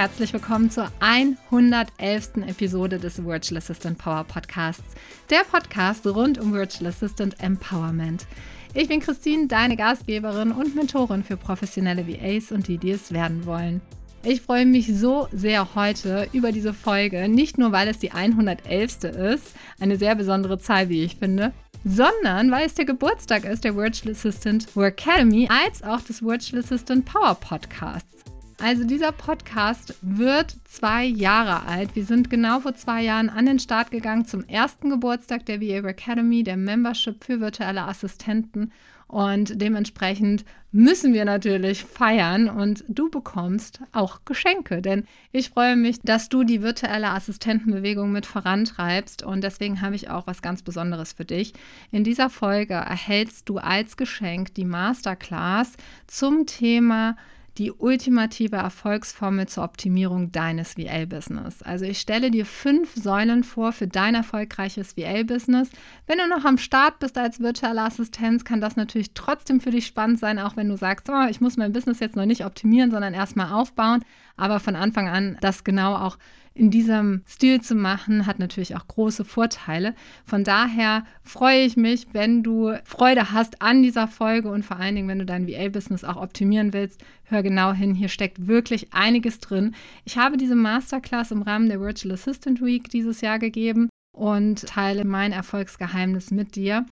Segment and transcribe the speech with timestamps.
[0.00, 2.46] herzlich willkommen zur 111.
[2.46, 4.94] Episode des Virtual Assistant Power Podcasts,
[5.28, 8.24] der Podcast rund um Virtual Assistant Empowerment.
[8.72, 13.44] Ich bin Christine, deine Gastgeberin und Mentorin für professionelle VAs und die, die es werden
[13.44, 13.82] wollen.
[14.22, 19.04] Ich freue mich so sehr heute über diese Folge, nicht nur weil es die 111.
[19.04, 21.52] ist, eine sehr besondere Zahl, wie ich finde,
[21.84, 26.62] sondern weil es der Geburtstag ist der Virtual Assistant Work Academy als auch des Virtual
[26.62, 28.10] Assistant Power Podcasts.
[28.62, 31.96] Also dieser Podcast wird zwei Jahre alt.
[31.96, 35.88] Wir sind genau vor zwei Jahren an den Start gegangen zum ersten Geburtstag der VA
[35.88, 38.70] Academy, der Membership für virtuelle Assistenten.
[39.08, 46.00] Und dementsprechend müssen wir natürlich feiern und du bekommst auch Geschenke, denn ich freue mich,
[46.02, 51.12] dass du die virtuelle Assistentenbewegung mit vorantreibst und deswegen habe ich auch was ganz Besonderes
[51.12, 51.54] für dich.
[51.90, 55.72] In dieser Folge erhältst du als Geschenk die Masterclass
[56.06, 57.16] zum Thema
[57.60, 61.62] die ultimative Erfolgsformel zur Optimierung deines VL-Business.
[61.62, 65.68] Also ich stelle dir fünf Säulen vor für dein erfolgreiches VL-Business.
[66.06, 69.84] Wenn du noch am Start bist als virtuelle Assistenz, kann das natürlich trotzdem für dich
[69.84, 72.90] spannend sein, auch wenn du sagst, oh, ich muss mein Business jetzt noch nicht optimieren,
[72.90, 74.02] sondern erstmal aufbauen.
[74.38, 76.16] Aber von Anfang an das genau auch
[76.54, 79.94] in diesem Stil zu machen, hat natürlich auch große Vorteile.
[80.24, 84.94] Von daher freue ich mich, wenn du Freude hast an dieser Folge und vor allen
[84.94, 87.94] Dingen, wenn du dein VA-Business auch optimieren willst, hör genau hin.
[87.94, 89.74] Hier steckt wirklich einiges drin.
[90.04, 95.04] Ich habe diese Masterclass im Rahmen der Virtual Assistant Week dieses Jahr gegeben und teile
[95.04, 96.84] mein Erfolgsgeheimnis mit dir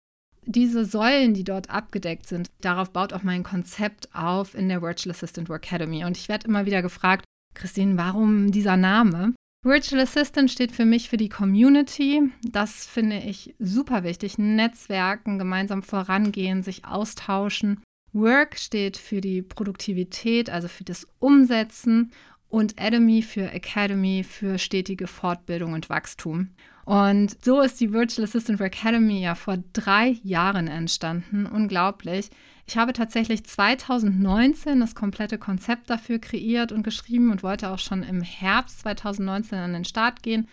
[0.46, 5.10] diese Säulen, die dort abgedeckt sind, darauf baut auch mein Konzept auf in der Virtual
[5.10, 6.04] Assistant Work Academy.
[6.04, 9.34] Und ich werde immer wieder gefragt, Christine, warum dieser Name?
[9.66, 12.22] Virtual Assistant steht für mich für die Community.
[12.42, 14.38] Das finde ich super wichtig.
[14.38, 17.82] Netzwerken, gemeinsam vorangehen, sich austauschen.
[18.12, 22.12] Work steht für die Produktivität, also für das Umsetzen.
[22.48, 26.50] Und Academy für Academy für stetige Fortbildung und Wachstum.
[26.86, 31.44] Und so ist die Virtual Assistant Academy ja vor drei Jahren entstanden.
[31.44, 32.30] Unglaublich.
[32.68, 38.04] Ich habe tatsächlich 2019 das komplette Konzept dafür kreiert und geschrieben und wollte auch schon
[38.04, 40.48] im Herbst 2019 an den Start gehen.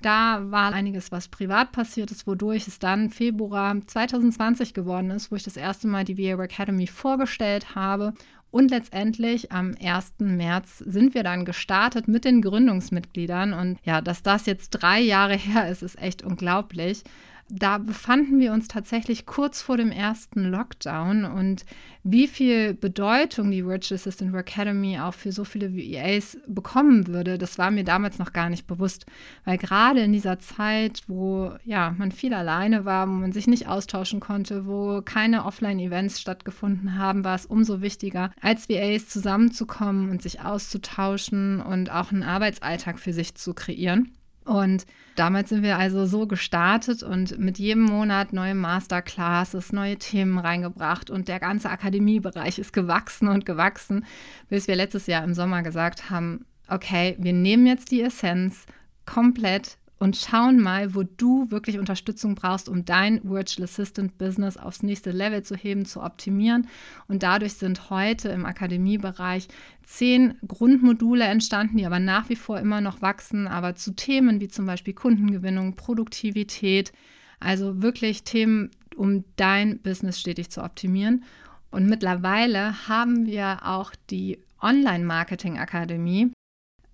[0.00, 5.36] Da war einiges, was privat passiert ist, wodurch es dann Februar 2020 geworden ist, wo
[5.36, 8.14] ich das erste Mal die VA Academy vorgestellt habe.
[8.54, 10.14] Und letztendlich am 1.
[10.20, 13.52] März sind wir dann gestartet mit den Gründungsmitgliedern.
[13.52, 17.02] Und ja, dass das jetzt drei Jahre her ist, ist echt unglaublich.
[17.50, 21.66] Da befanden wir uns tatsächlich kurz vor dem ersten Lockdown und
[22.02, 27.36] wie viel Bedeutung die Virtual Assistant Work Academy auch für so viele VAs bekommen würde,
[27.36, 29.04] das war mir damals noch gar nicht bewusst,
[29.44, 33.68] weil gerade in dieser Zeit, wo ja, man viel alleine war, wo man sich nicht
[33.68, 40.22] austauschen konnte, wo keine Offline-Events stattgefunden haben, war es umso wichtiger, als VAs zusammenzukommen und
[40.22, 44.12] sich auszutauschen und auch einen Arbeitsalltag für sich zu kreieren.
[44.44, 50.38] Und damals sind wir also so gestartet und mit jedem Monat neue Masterclasses, neue Themen
[50.38, 54.04] reingebracht und der ganze Akademiebereich ist gewachsen und gewachsen,
[54.48, 58.66] bis wir letztes Jahr im Sommer gesagt haben, okay, wir nehmen jetzt die Essenz
[59.06, 64.82] komplett und schauen mal, wo du wirklich Unterstützung brauchst, um dein Virtual Assistant Business aufs
[64.82, 66.66] nächste Level zu heben, zu optimieren.
[67.08, 69.48] Und dadurch sind heute im Akademiebereich
[69.82, 74.48] zehn Grundmodule entstanden, die aber nach wie vor immer noch wachsen, aber zu Themen wie
[74.48, 76.92] zum Beispiel Kundengewinnung, Produktivität,
[77.40, 81.24] also wirklich Themen, um dein Business stetig zu optimieren.
[81.70, 86.30] Und mittlerweile haben wir auch die Online-Marketing-Akademie,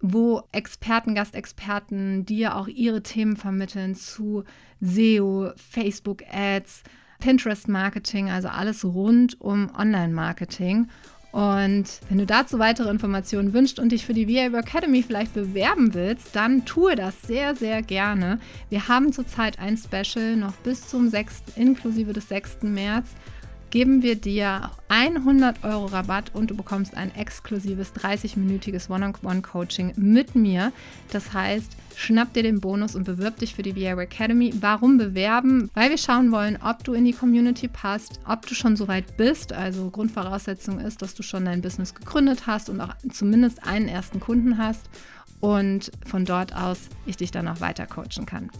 [0.01, 4.45] wo Experten, Gastexperten dir auch ihre Themen vermitteln zu
[4.81, 6.83] SEO, Facebook-Ads,
[7.21, 10.89] Pinterest-Marketing, also alles rund um Online-Marketing.
[11.33, 15.95] Und wenn du dazu weitere Informationen wünschst und dich für die VA Academy vielleicht bewerben
[15.95, 18.41] willst, dann tue das sehr, sehr gerne.
[18.69, 21.43] Wir haben zurzeit ein Special noch bis zum 6.
[21.55, 22.63] inklusive des 6.
[22.63, 23.11] März
[23.71, 30.73] geben wir dir 100 Euro Rabatt und du bekommst ein exklusives 30-minütiges One-on-One-Coaching mit mir.
[31.13, 34.53] Das heißt, schnapp dir den Bonus und bewirb dich für die VR Academy.
[34.61, 35.71] Warum bewerben?
[35.75, 39.17] Weil wir schauen wollen, ob du in die Community passt, ob du schon so weit
[39.17, 39.53] bist.
[39.53, 44.19] Also Grundvoraussetzung ist, dass du schon dein Business gegründet hast und auch zumindest einen ersten
[44.19, 44.91] Kunden hast
[45.41, 48.51] und von dort aus ich dich dann auch weiter coachen kann.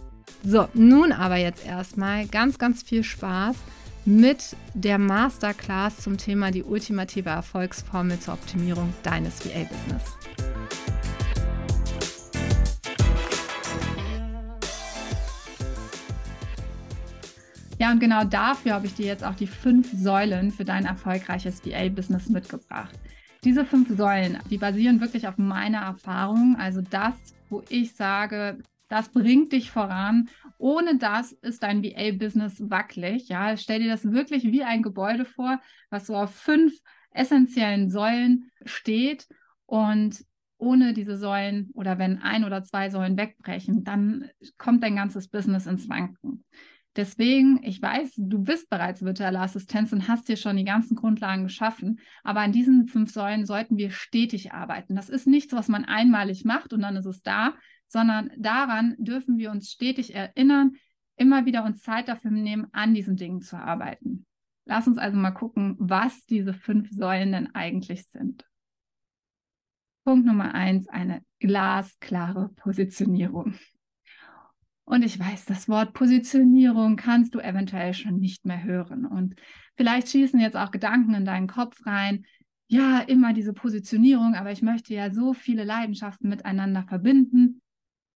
[0.43, 3.55] So, nun aber jetzt erstmal ganz, ganz viel Spaß
[4.05, 10.17] mit der Masterclass zum Thema die ultimative Erfolgsformel zur Optimierung deines VA-Business.
[17.77, 21.65] Ja, und genau dafür habe ich dir jetzt auch die fünf Säulen für dein erfolgreiches
[21.65, 22.93] VA-Business mitgebracht.
[23.43, 26.57] Diese fünf Säulen, die basieren wirklich auf meiner Erfahrung.
[26.59, 27.15] Also das,
[27.49, 30.29] wo ich sage, das bringt dich voran.
[30.61, 33.29] Ohne das ist dein VA-Business wackelig.
[33.29, 35.59] Ja, stell dir das wirklich wie ein Gebäude vor,
[35.89, 36.73] was so auf fünf
[37.09, 39.27] essentiellen Säulen steht.
[39.65, 40.23] Und
[40.59, 44.29] ohne diese Säulen oder wenn ein oder zwei Säulen wegbrechen, dann
[44.59, 46.45] kommt dein ganzes Business ins Wanken.
[46.95, 51.43] Deswegen, ich weiß, du bist bereits virtuelle Assistenz und hast dir schon die ganzen Grundlagen
[51.43, 54.95] geschaffen, aber an diesen fünf Säulen sollten wir stetig arbeiten.
[54.95, 57.55] Das ist nichts, was man einmalig macht und dann ist es da,
[57.91, 60.73] sondern daran dürfen wir uns stetig erinnern,
[61.17, 64.25] immer wieder uns Zeit dafür nehmen, an diesen Dingen zu arbeiten.
[64.65, 68.45] Lass uns also mal gucken, was diese fünf Säulen denn eigentlich sind.
[70.05, 73.55] Punkt Nummer eins, eine glasklare Positionierung.
[74.85, 79.05] Und ich weiß, das Wort Positionierung kannst du eventuell schon nicht mehr hören.
[79.05, 79.35] Und
[79.75, 82.25] vielleicht schießen jetzt auch Gedanken in deinen Kopf rein.
[82.67, 87.60] Ja, immer diese Positionierung, aber ich möchte ja so viele Leidenschaften miteinander verbinden.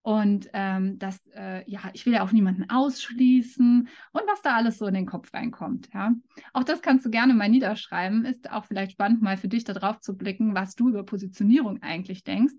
[0.05, 4.77] Und ähm, das, äh, ja, ich will ja auch niemanden ausschließen und was da alles
[4.77, 5.89] so in den Kopf reinkommt.
[5.95, 6.13] Ja,
[6.53, 8.23] auch das kannst du gerne mal niederschreiben.
[8.23, 12.23] Ist auch vielleicht spannend, mal für dich darauf zu blicken, was du über Positionierung eigentlich
[12.23, 12.53] denkst.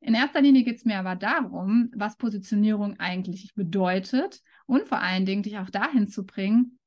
[0.00, 5.26] In erster Linie geht es mir aber darum, was Positionierung eigentlich bedeutet und vor allen
[5.26, 6.78] Dingen dich auch dahin zu bringen,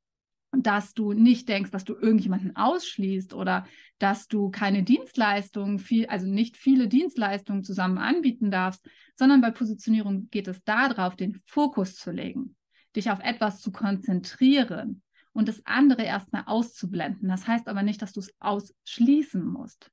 [0.51, 3.65] dass du nicht denkst, dass du irgendjemanden ausschließt oder
[3.99, 10.29] dass du keine Dienstleistungen, viel, also nicht viele Dienstleistungen zusammen anbieten darfst, sondern bei Positionierung
[10.29, 12.55] geht es darauf, den Fokus zu legen,
[12.95, 15.01] dich auf etwas zu konzentrieren
[15.31, 17.29] und das andere erstmal auszublenden.
[17.29, 19.91] Das heißt aber nicht, dass du es ausschließen musst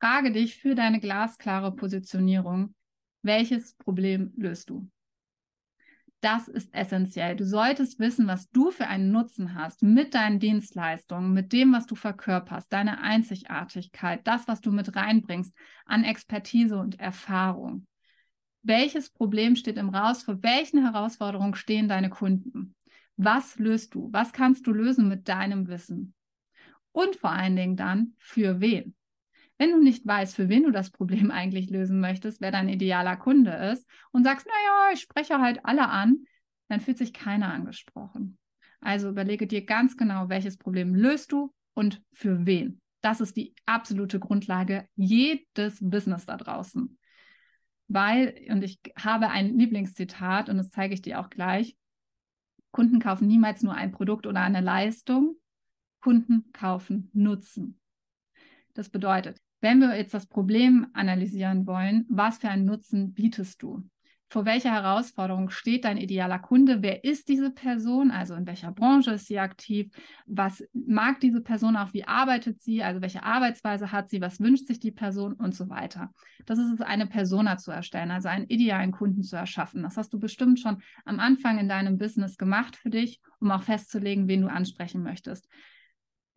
[0.00, 2.74] frage dich für deine glasklare Positionierung,
[3.22, 4.88] welches Problem löst du?
[6.20, 7.36] Das ist essentiell.
[7.36, 11.86] Du solltest wissen, was du für einen Nutzen hast mit deinen Dienstleistungen, mit dem, was
[11.86, 15.54] du verkörperst, deine Einzigartigkeit, das, was du mit reinbringst
[15.84, 17.86] an Expertise und Erfahrung.
[18.62, 20.24] Welches Problem steht im Raus?
[20.24, 22.74] Vor welchen Herausforderungen stehen deine Kunden?
[23.16, 24.08] Was löst du?
[24.12, 26.14] Was kannst du lösen mit deinem Wissen?
[26.90, 28.97] Und vor allen Dingen dann, für wen?
[29.58, 33.16] Wenn du nicht weißt, für wen du das Problem eigentlich lösen möchtest, wer dein idealer
[33.16, 36.24] Kunde ist und sagst, naja, ich spreche halt alle an,
[36.68, 38.38] dann fühlt sich keiner angesprochen.
[38.80, 42.80] Also überlege dir ganz genau, welches Problem löst du und für wen.
[43.00, 46.98] Das ist die absolute Grundlage jedes Business da draußen.
[47.88, 51.76] Weil, und ich habe ein Lieblingszitat und das zeige ich dir auch gleich,
[52.70, 55.36] Kunden kaufen niemals nur ein Produkt oder eine Leistung,
[56.00, 57.80] Kunden kaufen Nutzen.
[58.74, 63.82] Das bedeutet, wenn wir jetzt das Problem analysieren wollen, was für einen Nutzen bietest du?
[64.30, 66.82] Vor welcher Herausforderung steht dein idealer Kunde?
[66.82, 68.10] Wer ist diese Person?
[68.10, 69.90] Also in welcher Branche ist sie aktiv?
[70.26, 71.94] Was mag diese Person auch?
[71.94, 72.82] Wie arbeitet sie?
[72.82, 74.20] Also welche Arbeitsweise hat sie?
[74.20, 76.12] Was wünscht sich die Person und so weiter?
[76.44, 79.82] Das ist es, eine Persona zu erstellen, also einen idealen Kunden zu erschaffen.
[79.82, 83.62] Das hast du bestimmt schon am Anfang in deinem Business gemacht für dich, um auch
[83.62, 85.48] festzulegen, wen du ansprechen möchtest.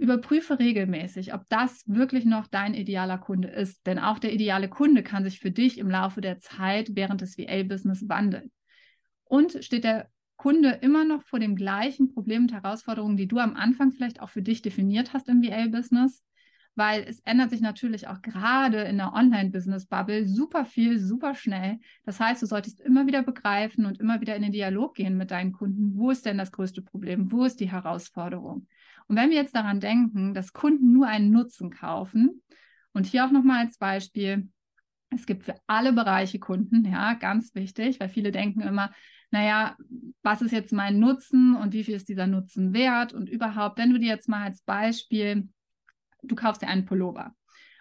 [0.02, 3.86] Überprüfe regelmäßig, ob das wirklich noch dein idealer Kunde ist.
[3.86, 7.38] Denn auch der ideale Kunde kann sich für dich im Laufe der Zeit während des
[7.38, 8.52] VA-Business wandeln.
[9.26, 13.56] Und steht der Kunde immer noch vor dem gleichen Problem und Herausforderungen, die du am
[13.56, 16.24] Anfang vielleicht auch für dich definiert hast im VA-Business?
[16.74, 21.78] Weil es ändert sich natürlich auch gerade in der Online-Business-Bubble super viel, super schnell.
[22.06, 25.30] Das heißt, du solltest immer wieder begreifen und immer wieder in den Dialog gehen mit
[25.30, 25.96] deinen Kunden.
[25.96, 27.32] Wo ist denn das größte Problem?
[27.32, 28.66] Wo ist die Herausforderung?
[29.08, 32.42] Und wenn wir jetzt daran denken, dass Kunden nur einen Nutzen kaufen,
[32.94, 34.50] und hier auch nochmal als Beispiel,
[35.10, 38.92] es gibt für alle Bereiche Kunden, ja, ganz wichtig, weil viele denken immer,
[39.30, 39.78] naja,
[40.24, 43.14] was ist jetzt mein Nutzen und wie viel ist dieser Nutzen wert?
[43.14, 45.50] Und überhaupt, wenn du dir jetzt mal als Beispiel,
[46.22, 47.34] du kaufst dir einen Pullover.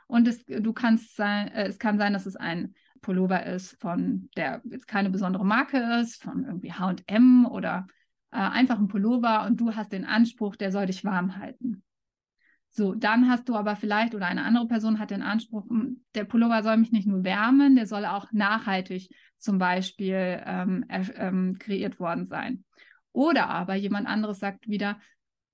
[0.06, 4.28] Und es, du kannst sein, äh, es kann sein, dass es ein Pullover ist von
[4.36, 7.86] der jetzt keine besondere Marke ist, von irgendwie H&M oder
[8.32, 11.82] äh, einfach ein Pullover und du hast den Anspruch, der soll dich warm halten.
[12.72, 16.24] So, dann hast du aber vielleicht oder eine andere Person hat den Anspruch, hm, der
[16.24, 21.98] Pullover soll mich nicht nur wärmen, der soll auch nachhaltig zum Beispiel ähm, ähm, kreiert
[21.98, 22.64] worden sein.
[23.12, 25.00] Oder aber jemand anderes sagt wieder,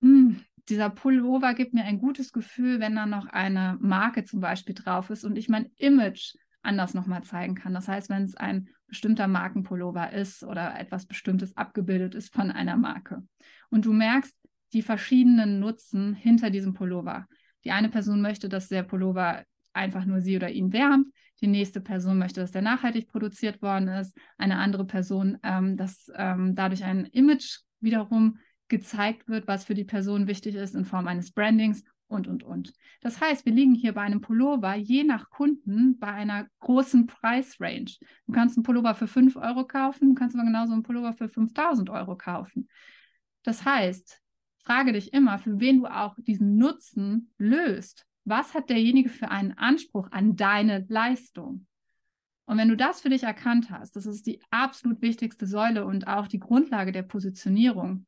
[0.03, 4.75] hm, dieser Pullover gibt mir ein gutes Gefühl, wenn da noch eine Marke zum Beispiel
[4.75, 7.73] drauf ist und ich mein Image anders nochmal zeigen kann.
[7.73, 12.77] Das heißt, wenn es ein bestimmter Markenpullover ist oder etwas Bestimmtes abgebildet ist von einer
[12.77, 13.23] Marke.
[13.71, 14.37] Und du merkst
[14.73, 17.27] die verschiedenen Nutzen hinter diesem Pullover.
[17.65, 21.09] Die eine Person möchte, dass der Pullover einfach nur sie oder ihn wärmt.
[21.41, 24.17] Die nächste Person möchte, dass der nachhaltig produziert worden ist.
[24.39, 28.39] Eine andere Person, ähm, dass ähm, dadurch ein Image wiederum
[28.69, 32.73] gezeigt wird, was für die Person wichtig ist in Form eines Brandings und, und, und.
[33.01, 37.97] Das heißt, wir liegen hier bei einem Pullover je nach Kunden bei einer großen Preisrange.
[38.27, 41.29] Du kannst einen Pullover für 5 Euro kaufen, du kannst aber genauso einen Pullover für
[41.29, 42.69] 5000 Euro kaufen.
[43.43, 44.21] Das heißt,
[44.59, 48.07] frage dich immer, für wen du auch diesen Nutzen löst.
[48.25, 51.67] Was hat derjenige für einen Anspruch an deine Leistung?
[52.47, 56.07] Und wenn du das für dich erkannt hast, das ist die absolut wichtigste Säule und
[56.07, 58.07] auch die Grundlage der Positionierung,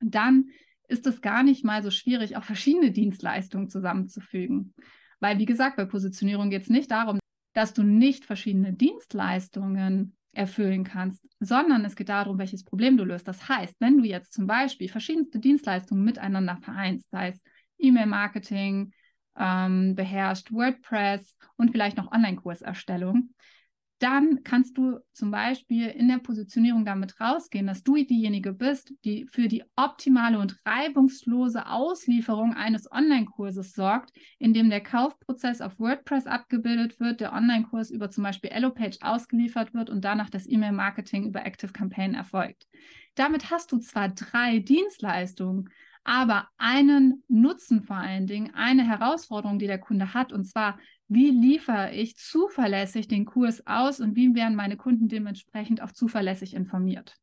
[0.00, 0.50] dann
[0.88, 4.74] ist es gar nicht mal so schwierig, auch verschiedene Dienstleistungen zusammenzufügen.
[5.20, 7.18] Weil, wie gesagt, bei Positionierung geht es nicht darum,
[7.52, 13.26] dass du nicht verschiedene Dienstleistungen erfüllen kannst, sondern es geht darum, welches Problem du löst.
[13.26, 17.42] Das heißt, wenn du jetzt zum Beispiel verschiedenste Dienstleistungen miteinander vereinst, sei es
[17.78, 18.92] E-Mail-Marketing,
[19.36, 23.30] ähm, beherrscht WordPress und vielleicht noch Online-Kurserstellung,
[23.98, 29.26] dann kannst du zum Beispiel in der Positionierung damit rausgehen, dass du diejenige bist, die
[29.30, 36.26] für die optimale und reibungslose Auslieferung eines Online-Kurses sorgt, in dem der Kaufprozess auf WordPress
[36.26, 41.44] abgebildet wird, der Online-Kurs über zum Beispiel Elopage ausgeliefert wird und danach das E-Mail-Marketing über
[41.44, 42.68] Active Campaign erfolgt.
[43.16, 45.70] Damit hast du zwar drei Dienstleistungen,
[46.08, 51.28] aber einen Nutzen vor allen Dingen, eine Herausforderung, die der Kunde hat, und zwar wie
[51.28, 57.14] liefere ich zuverlässig den Kurs aus und wie werden meine Kunden dementsprechend auch zuverlässig informiert.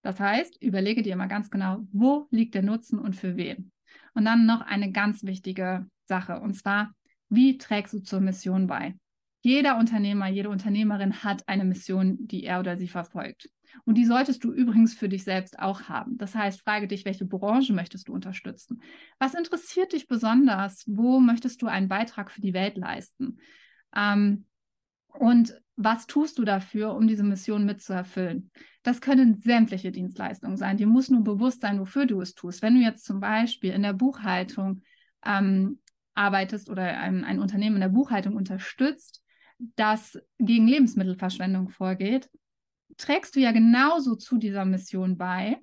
[0.00, 3.70] Das heißt, überlege dir mal ganz genau, wo liegt der Nutzen und für wen.
[4.14, 6.94] Und dann noch eine ganz wichtige Sache, und zwar,
[7.28, 8.94] wie trägst du zur Mission bei?
[9.42, 13.50] Jeder Unternehmer, jede Unternehmerin hat eine Mission, die er oder sie verfolgt.
[13.84, 16.18] Und die solltest du übrigens für dich selbst auch haben.
[16.18, 18.82] Das heißt, frage dich, welche Branche möchtest du unterstützen?
[19.18, 20.84] Was interessiert dich besonders?
[20.86, 23.38] Wo möchtest du einen Beitrag für die Welt leisten?
[23.94, 24.46] Ähm,
[25.08, 28.50] und was tust du dafür, um diese Mission mitzuerfüllen?
[28.82, 30.76] Das können sämtliche Dienstleistungen sein.
[30.76, 32.62] Dir muss nur bewusst sein, wofür du es tust.
[32.62, 34.82] Wenn du jetzt zum Beispiel in der Buchhaltung
[35.24, 35.78] ähm,
[36.14, 39.22] arbeitest oder ein, ein Unternehmen in der Buchhaltung unterstützt,
[39.76, 42.28] das gegen Lebensmittelverschwendung vorgeht,
[42.98, 45.58] trägst du ja genauso zu dieser Mission bei,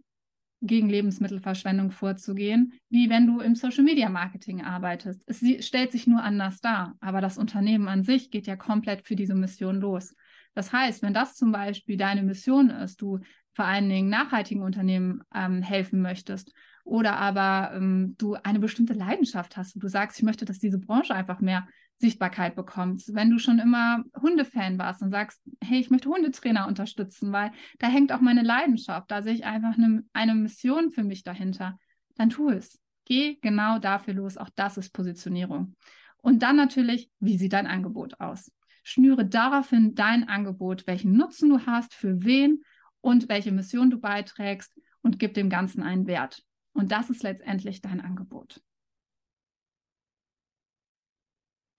[0.62, 5.24] gegen Lebensmittelverschwendung vorzugehen, wie wenn du im Social Media Marketing arbeitest.
[5.28, 9.16] Es stellt sich nur anders dar, aber das Unternehmen an sich geht ja komplett für
[9.16, 10.16] diese Mission los.
[10.54, 13.20] Das heißt, wenn das zum Beispiel deine Mission ist, du
[13.54, 19.58] vor allen Dingen nachhaltigen Unternehmen ähm, helfen möchtest oder aber ähm, du eine bestimmte Leidenschaft
[19.58, 23.14] hast, wo du sagst, ich möchte, dass diese Branche einfach mehr Sichtbarkeit bekommst.
[23.14, 27.88] Wenn du schon immer Hundefan warst und sagst, hey, ich möchte Hundetrainer unterstützen, weil da
[27.88, 31.80] hängt auch meine Leidenschaft, da sehe ich einfach eine, eine Mission für mich dahinter,
[32.16, 32.80] dann tu es.
[33.06, 34.38] Geh genau dafür los.
[34.38, 35.76] Auch das ist Positionierung.
[36.18, 38.52] Und dann natürlich, wie sieht dein Angebot aus?
[38.84, 42.64] Schnüre daraufhin dein Angebot, welchen Nutzen du hast, für wen
[43.02, 46.44] und welche Mission du beiträgst und gib dem Ganzen einen Wert.
[46.74, 48.62] Und das ist letztendlich dein Angebot.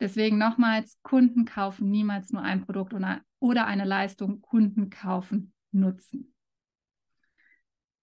[0.01, 2.95] Deswegen nochmals, Kunden kaufen niemals nur ein Produkt
[3.39, 6.35] oder eine Leistung, Kunden kaufen Nutzen.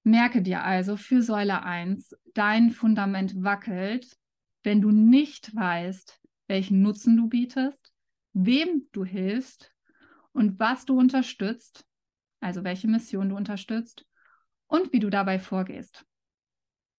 [0.04, 4.18] Merke dir also für Säule 1, dein Fundament wackelt,
[4.64, 7.94] wenn du nicht weißt, welchen Nutzen du bietest,
[8.34, 9.72] wem du hilfst
[10.34, 11.86] und was du unterstützt,
[12.42, 14.06] also welche Mission du unterstützt
[14.68, 16.06] und wie du dabei vorgehst.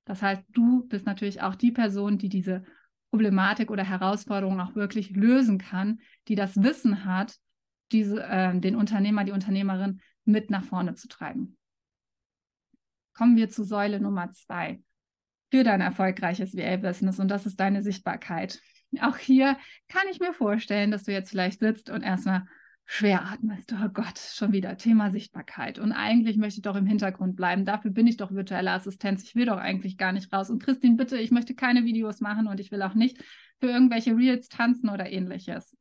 [0.07, 2.65] Das heißt, du bist natürlich auch die Person, die diese
[3.14, 7.37] Problematik oder Herausforderung auch wirklich lösen kann, die das Wissen hat,
[7.92, 11.56] diese, äh, den Unternehmer, die Unternehmerin mit nach vorne zu treiben.
[13.16, 14.83] Kommen wir zu Säule Nummer zwei
[15.52, 18.61] für dein erfolgreiches VA-Business und das ist deine Sichtbarkeit.
[19.00, 22.49] Auch hier kann ich mir vorstellen, dass du jetzt vielleicht sitzt und erstmal
[22.87, 23.73] schwer atmest.
[23.73, 25.79] Oh Gott, schon wieder Thema Sichtbarkeit.
[25.79, 27.64] Und eigentlich möchte ich doch im Hintergrund bleiben.
[27.64, 29.23] Dafür bin ich doch virtuelle Assistenz.
[29.25, 30.50] Ich will doch eigentlich gar nicht raus.
[30.50, 33.23] Und Christine, bitte, ich möchte keine Videos machen und ich will auch nicht
[33.61, 35.76] für irgendwelche Reels tanzen oder ähnliches.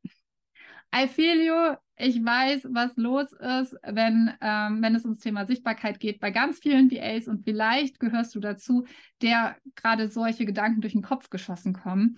[0.96, 1.76] I feel you.
[1.96, 6.60] Ich weiß, was los ist, wenn, ähm, wenn es ums Thema Sichtbarkeit geht bei ganz
[6.60, 8.86] vielen VAs und vielleicht gehörst du dazu,
[9.22, 12.18] der gerade solche Gedanken durch den Kopf geschossen kommen.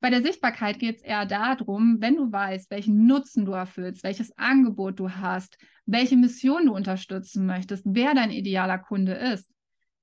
[0.00, 4.36] Bei der Sichtbarkeit geht es eher darum, wenn du weißt, welchen Nutzen du erfüllst, welches
[4.36, 9.50] Angebot du hast, welche Mission du unterstützen möchtest, wer dein idealer Kunde ist,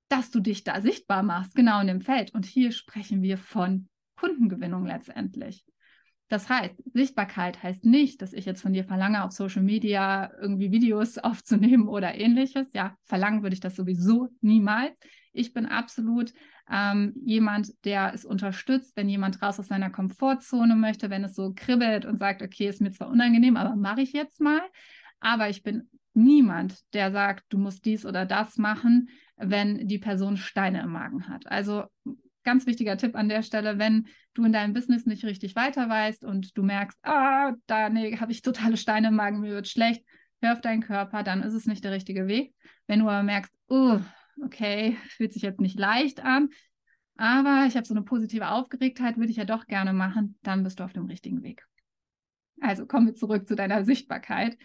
[0.09, 2.33] dass du dich da sichtbar machst, genau in dem Feld.
[2.33, 5.65] Und hier sprechen wir von Kundengewinnung letztendlich.
[6.33, 10.71] Das heißt, Sichtbarkeit heißt nicht, dass ich jetzt von dir verlange, auf Social Media irgendwie
[10.71, 12.73] Videos aufzunehmen oder ähnliches.
[12.73, 14.99] Ja, verlangen würde ich das sowieso niemals.
[15.31, 16.33] Ich bin absolut
[16.71, 21.53] ähm, jemand, der es unterstützt, wenn jemand raus aus seiner Komfortzone möchte, wenn es so
[21.55, 24.61] kribbelt und sagt, okay, ist mir zwar unangenehm, aber mache ich jetzt mal.
[25.19, 30.37] Aber ich bin niemand, der sagt, du musst dies oder das machen, wenn die Person
[30.37, 31.45] Steine im Magen hat.
[31.45, 31.83] Also
[32.43, 36.23] ganz wichtiger Tipp an der Stelle, wenn du in deinem Business nicht richtig weiter weißt
[36.23, 40.03] und du merkst, ah, da nee, habe ich totale Steine im Magen, mir wird schlecht,
[40.41, 42.53] hör auf deinen Körper, dann ist es nicht der richtige Weg.
[42.87, 43.99] Wenn du aber merkst, oh,
[44.43, 46.49] okay, fühlt sich jetzt nicht leicht an,
[47.15, 50.79] aber ich habe so eine positive Aufgeregtheit, würde ich ja doch gerne machen, dann bist
[50.79, 51.65] du auf dem richtigen Weg.
[52.59, 54.57] Also kommen wir zurück zu deiner Sichtbarkeit.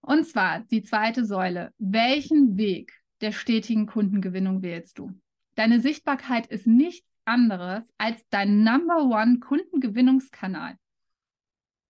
[0.00, 1.72] Und zwar die zweite Säule.
[1.78, 5.12] Welchen Weg der stetigen Kundengewinnung wählst du?
[5.56, 10.76] Deine Sichtbarkeit ist nichts anderes als dein Number One Kundengewinnungskanal.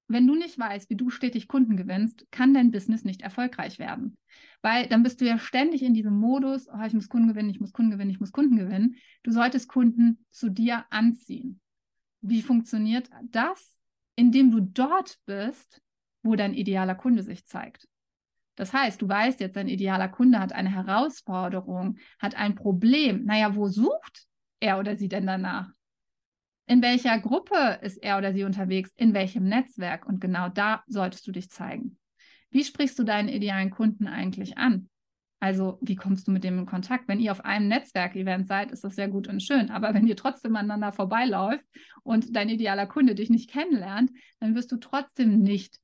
[0.09, 4.17] Wenn du nicht weißt, wie du stetig Kunden gewinnst, kann dein Business nicht erfolgreich werden.
[4.63, 7.59] Weil dann bist du ja ständig in diesem Modus, oh, ich muss Kunden gewinnen, ich
[7.59, 8.97] muss Kunden gewinnen, ich muss Kunden gewinnen.
[9.25, 11.61] Du solltest Kunden zu dir anziehen.
[12.21, 13.81] Wie funktioniert das?
[14.15, 15.83] Indem du dort bist,
[16.23, 17.89] wo dein idealer Kunde sich zeigt.
[18.57, 23.25] Das heißt, du weißt jetzt, dein idealer Kunde hat eine Herausforderung, hat ein Problem.
[23.25, 24.27] Naja, wo sucht
[24.61, 25.69] er oder sie denn danach?
[26.67, 28.93] In welcher Gruppe ist er oder sie unterwegs?
[28.97, 30.07] In welchem Netzwerk?
[30.07, 31.99] Und genau da solltest du dich zeigen.
[32.51, 34.89] Wie sprichst du deinen idealen Kunden eigentlich an?
[35.39, 37.09] Also, wie kommst du mit dem in Kontakt?
[37.09, 39.71] Wenn ihr auf einem Netzwerkevent seid, ist das sehr gut und schön.
[39.71, 41.65] Aber wenn ihr trotzdem aneinander vorbeiläuft
[42.03, 44.11] und dein idealer Kunde dich nicht kennenlernt,
[44.41, 45.79] dann wirst du trotzdem nicht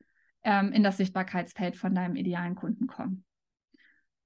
[0.45, 3.25] ähm, in das Sichtbarkeitsfeld von deinem idealen Kunden kommen.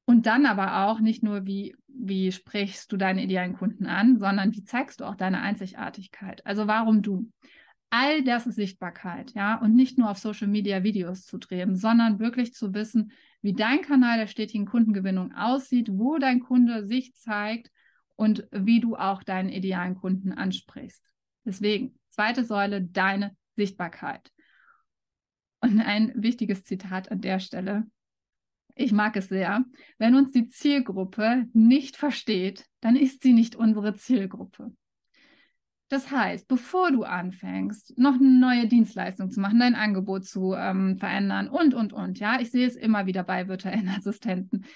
[0.05, 4.53] Und dann aber auch nicht nur, wie, wie sprichst du deine idealen Kunden an, sondern
[4.53, 6.47] wie zeigst du auch deine Einzigartigkeit.
[6.47, 7.31] Also warum du.
[7.91, 12.19] All das ist Sichtbarkeit, ja, und nicht nur auf Social Media Videos zu drehen, sondern
[12.19, 17.71] wirklich zu wissen, wie dein Kanal der stetigen Kundengewinnung aussieht, wo dein Kunde sich zeigt
[18.17, 21.09] und wie du auch deinen idealen Kunden ansprichst.
[21.45, 24.33] Deswegen, zweite Säule, deine Sichtbarkeit.
[25.67, 27.87] Und ein wichtiges Zitat an der Stelle.
[28.77, 29.65] Ich mag es sehr.
[29.99, 34.73] Wenn uns die Zielgruppe nicht versteht, dann ist sie nicht unsere Zielgruppe.
[35.89, 40.99] Das heißt, bevor du anfängst, noch eine neue Dienstleistung zu machen, dein Angebot zu ähm,
[40.99, 44.67] verändern und, und, und, ja, ich sehe es immer wieder bei virtuellen Assistenten.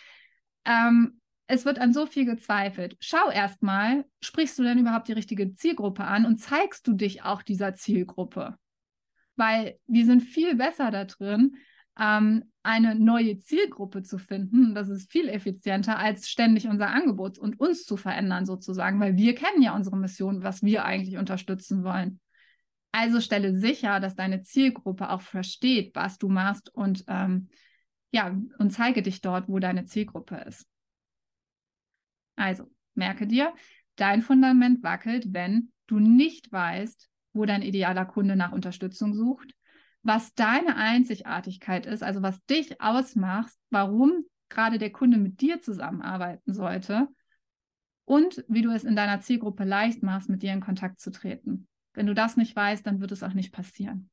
[0.64, 2.96] Ähm, es wird an so viel gezweifelt.
[2.98, 7.42] Schau erstmal, sprichst du denn überhaupt die richtige Zielgruppe an und zeigst du dich auch
[7.42, 8.56] dieser Zielgruppe?
[9.36, 11.56] Weil wir sind viel besser da drin,
[11.98, 14.74] ähm, eine neue Zielgruppe zu finden.
[14.74, 19.34] Das ist viel effizienter, als ständig unser Angebot und uns zu verändern sozusagen, weil wir
[19.34, 22.20] kennen ja unsere Mission, was wir eigentlich unterstützen wollen.
[22.92, 27.48] Also stelle sicher, dass deine Zielgruppe auch versteht, was du machst und ähm,
[28.12, 30.66] ja, und zeige dich dort, wo deine Zielgruppe ist.
[32.36, 32.64] Also,
[32.94, 33.54] merke dir,
[33.96, 39.54] dein Fundament wackelt, wenn du nicht weißt, wo dein idealer Kunde nach Unterstützung sucht,
[40.02, 46.52] was deine Einzigartigkeit ist, also was dich ausmacht, warum gerade der Kunde mit dir zusammenarbeiten
[46.52, 47.08] sollte
[48.04, 51.68] und wie du es in deiner Zielgruppe leicht machst, mit dir in Kontakt zu treten.
[51.92, 54.10] Wenn du das nicht weißt, dann wird es auch nicht passieren.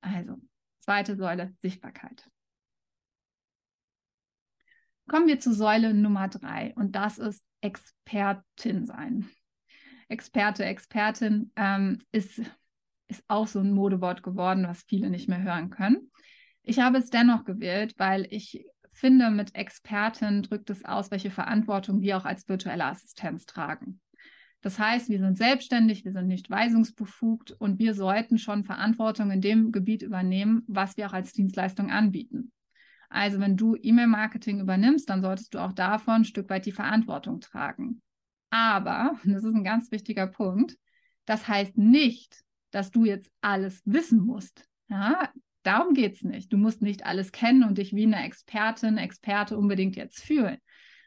[0.00, 0.40] Also,
[0.80, 2.28] zweite Säule, Sichtbarkeit.
[5.08, 9.28] Kommen wir zu Säule Nummer drei und das ist Expertin sein.
[10.12, 12.40] Experte, Expertin ähm, ist,
[13.08, 16.10] ist auch so ein Modewort geworden, was viele nicht mehr hören können.
[16.62, 22.02] Ich habe es dennoch gewählt, weil ich finde, mit Expertin drückt es aus, welche Verantwortung
[22.02, 24.00] wir auch als virtuelle Assistenz tragen.
[24.60, 29.40] Das heißt, wir sind selbstständig, wir sind nicht weisungsbefugt und wir sollten schon Verantwortung in
[29.40, 32.52] dem Gebiet übernehmen, was wir auch als Dienstleistung anbieten.
[33.08, 37.40] Also wenn du E-Mail-Marketing übernimmst, dann solltest du auch davon ein Stück weit die Verantwortung
[37.40, 38.02] tragen.
[38.52, 40.76] Aber, und das ist ein ganz wichtiger Punkt,
[41.24, 44.68] das heißt nicht, dass du jetzt alles wissen musst.
[44.88, 46.52] Ja, darum geht es nicht.
[46.52, 50.58] Du musst nicht alles kennen und dich wie eine Expertin, Experte unbedingt jetzt fühlen,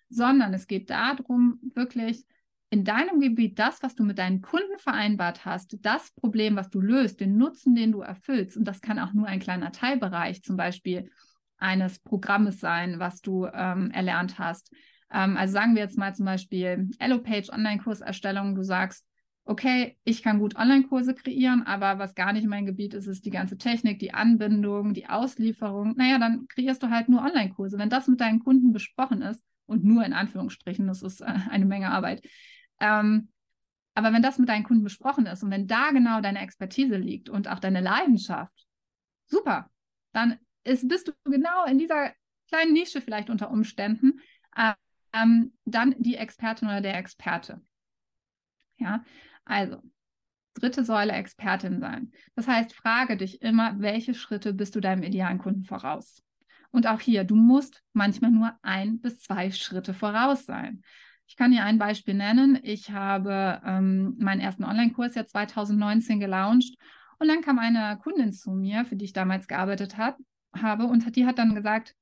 [0.09, 2.25] sondern es geht darum, wirklich
[2.71, 6.81] in deinem Gebiet das, was du mit deinen Kunden vereinbart hast, das Problem, was du
[6.81, 10.57] löst, den Nutzen, den du erfüllst, und das kann auch nur ein kleiner Teilbereich zum
[10.57, 11.11] Beispiel
[11.57, 14.71] eines Programmes sein, was du ähm, erlernt hast,
[15.15, 18.53] ähm, also sagen wir jetzt mal zum Beispiel Allopage Online-Kurserstellung.
[18.55, 19.05] Du sagst,
[19.45, 23.31] okay, ich kann gut Online-Kurse kreieren, aber was gar nicht mein Gebiet ist, ist die
[23.31, 25.95] ganze Technik, die Anbindung, die Auslieferung.
[25.95, 27.77] Naja, dann kreierst du halt nur Online-Kurse.
[27.77, 31.65] Wenn das mit deinen Kunden besprochen ist, und nur in Anführungsstrichen, das ist äh, eine
[31.65, 32.23] Menge Arbeit.
[32.79, 33.29] Ähm,
[33.93, 37.29] aber wenn das mit deinen Kunden besprochen ist und wenn da genau deine Expertise liegt
[37.29, 38.53] und auch deine Leidenschaft,
[39.25, 39.69] super,
[40.11, 42.11] dann ist, bist du genau in dieser
[42.49, 44.19] kleinen Nische vielleicht unter Umständen,
[45.15, 47.61] ähm, dann die Expertin oder der Experte.
[48.77, 49.03] Ja,
[49.45, 49.81] also
[50.55, 52.11] dritte Säule Expertin sein.
[52.35, 56.23] Das heißt, frage dich immer, welche Schritte bist du deinem idealen Kunden voraus?
[56.71, 60.81] Und auch hier, du musst manchmal nur ein bis zwei Schritte voraus sein.
[61.27, 62.59] Ich kann hier ein Beispiel nennen.
[62.63, 66.75] Ich habe ähm, meinen ersten Online-Kurs ja 2019 gelauncht
[67.17, 70.17] und dann kam eine Kundin zu mir, für die ich damals gearbeitet hat,
[70.55, 71.95] habe und die hat dann gesagt,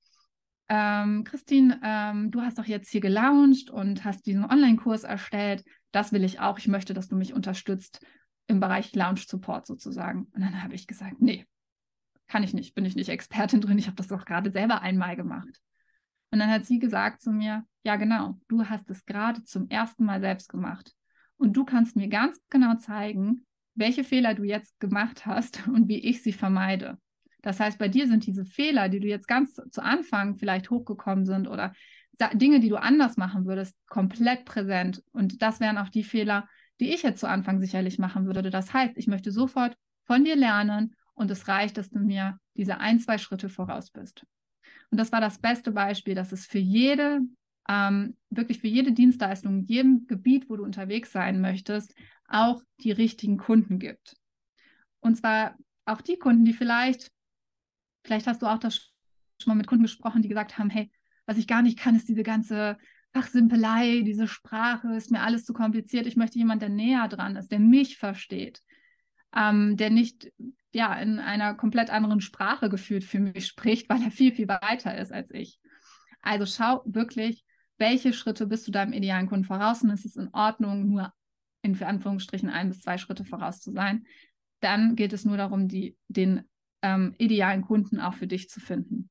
[0.75, 5.63] ähm, Christine, ähm, du hast doch jetzt hier gelauncht und hast diesen Online-Kurs erstellt.
[5.91, 6.57] Das will ich auch.
[6.57, 8.03] Ich möchte, dass du mich unterstützt
[8.47, 10.23] im Bereich Launch Support sozusagen.
[10.33, 11.45] Und dann habe ich gesagt, nee,
[12.27, 13.77] kann ich nicht, bin ich nicht Expertin drin.
[13.77, 15.61] Ich habe das doch gerade selber einmal gemacht.
[16.31, 20.05] Und dann hat sie gesagt zu mir, ja genau, du hast es gerade zum ersten
[20.05, 20.95] Mal selbst gemacht.
[21.37, 25.99] Und du kannst mir ganz genau zeigen, welche Fehler du jetzt gemacht hast und wie
[25.99, 26.97] ich sie vermeide.
[27.43, 31.25] Das heißt, bei dir sind diese Fehler, die du jetzt ganz zu Anfang vielleicht hochgekommen
[31.25, 31.73] sind oder
[32.33, 35.03] Dinge, die du anders machen würdest, komplett präsent.
[35.11, 36.47] Und das wären auch die Fehler,
[36.79, 38.49] die ich jetzt zu Anfang sicherlich machen würde.
[38.49, 42.79] Das heißt, ich möchte sofort von dir lernen und es reicht, dass du mir diese
[42.79, 44.25] ein, zwei Schritte voraus bist.
[44.89, 47.21] Und das war das beste Beispiel, dass es für jede,
[47.67, 51.93] ähm, wirklich für jede Dienstleistung, in jedem Gebiet, wo du unterwegs sein möchtest,
[52.27, 54.15] auch die richtigen Kunden gibt.
[54.99, 57.11] Und zwar auch die Kunden, die vielleicht,
[58.03, 58.91] vielleicht hast du auch das
[59.41, 60.91] schon mal mit Kunden gesprochen, die gesagt haben, hey,
[61.25, 62.77] was ich gar nicht kann, ist diese ganze
[63.13, 66.07] Fachsimpelei, diese Sprache, ist mir alles zu kompliziert.
[66.07, 68.61] Ich möchte jemanden, der näher dran ist, der mich versteht,
[69.35, 70.31] ähm, der nicht
[70.71, 74.97] ja in einer komplett anderen Sprache gefühlt für mich spricht, weil er viel, viel weiter
[74.97, 75.59] ist als ich.
[76.21, 77.45] Also schau wirklich,
[77.77, 81.13] welche Schritte bist du deinem idealen Kunden voraus und es ist in Ordnung, nur
[81.61, 84.05] in Anführungsstrichen ein bis zwei Schritte voraus zu sein.
[84.59, 86.43] Dann geht es nur darum, die, den
[86.83, 89.09] ähm, idealen Kunden auch für dich zu finden.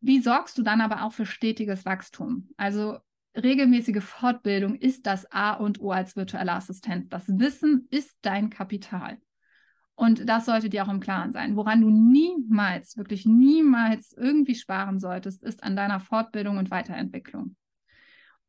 [0.00, 2.48] Wie sorgst du dann aber auch für stetiges Wachstum?
[2.56, 2.98] Also
[3.36, 7.12] regelmäßige Fortbildung ist das A und O als virtueller Assistent.
[7.12, 9.18] Das Wissen ist dein Kapital.
[9.94, 11.54] Und das sollte dir auch im Klaren sein.
[11.54, 17.54] Woran du niemals, wirklich niemals irgendwie sparen solltest, ist an deiner Fortbildung und Weiterentwicklung.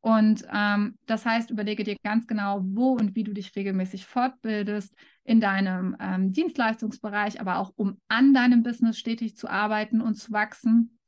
[0.04, 4.94] Und ähm, das heißt, überlege dir ganz genau, wo und wie du dich regelmäßig fortbildest
[5.24, 10.30] in deinem ähm, Dienstleistungsbereich, aber auch um an deinem Business stetig zu arbeiten und zu
[10.30, 10.98] wachsen.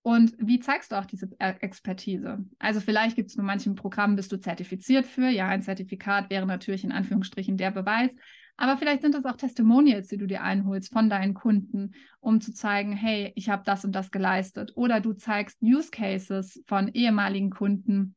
[0.00, 2.42] Und wie zeigst du auch diese äh, Expertise?
[2.58, 5.28] Also vielleicht gibt es bei manchen Programmen, bist du zertifiziert für.
[5.28, 8.10] Ja, ein Zertifikat wäre natürlich in Anführungsstrichen der Beweis.
[8.56, 12.54] Aber vielleicht sind das auch Testimonials, die du dir einholst von deinen Kunden, um zu
[12.54, 14.72] zeigen, hey, ich habe das und das geleistet.
[14.76, 18.16] Oder du zeigst Use Cases von ehemaligen Kunden,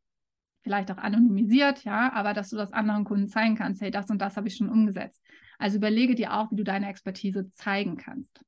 [0.63, 4.19] vielleicht auch anonymisiert, ja, aber dass du das anderen Kunden zeigen kannst, hey, das und
[4.19, 5.21] das habe ich schon umgesetzt.
[5.59, 8.43] Also überlege dir auch, wie du deine Expertise zeigen kannst.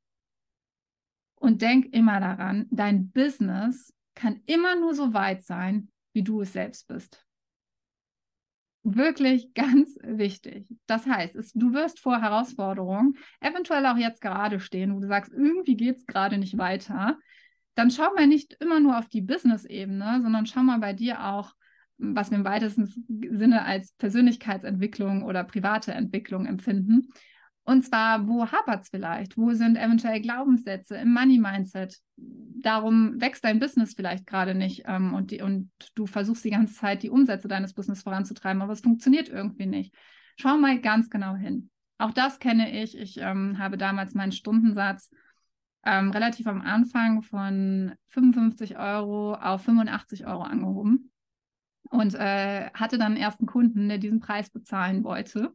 [1.36, 6.54] Und denk immer daran, dein Business kann immer nur so weit sein, wie du es
[6.54, 7.26] selbst bist
[8.86, 10.68] wirklich ganz wichtig.
[10.86, 15.34] Das heißt, es, du wirst vor Herausforderungen, eventuell auch jetzt gerade stehen, wo du sagst,
[15.34, 17.18] irgendwie geht es gerade nicht weiter.
[17.74, 21.54] Dann schau mal nicht immer nur auf die Business-Ebene, sondern schau mal bei dir auch,
[21.98, 22.88] was wir im weitesten
[23.32, 27.10] Sinne als Persönlichkeitsentwicklung oder private Entwicklung empfinden.
[27.64, 29.38] Und zwar, wo hapert es vielleicht?
[29.38, 31.98] Wo sind eventuell Glaubenssätze im Money-Mindset?
[32.16, 36.76] Darum wächst dein Business vielleicht gerade nicht ähm, und, die, und du versuchst die ganze
[36.76, 39.96] Zeit, die Umsätze deines Business voranzutreiben, aber es funktioniert irgendwie nicht.
[40.38, 41.72] Schau mal ganz genau hin.
[41.98, 42.98] Auch das kenne ich.
[42.98, 45.10] Ich ähm, habe damals meinen Stundensatz
[45.84, 51.12] ähm, relativ am Anfang von 55 Euro auf 85 Euro angehoben
[51.90, 55.52] und äh, hatte dann einen ersten Kunden, der diesen Preis bezahlen wollte.